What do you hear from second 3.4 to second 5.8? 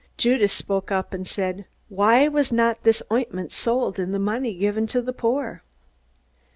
sold, and the money given to the poor?"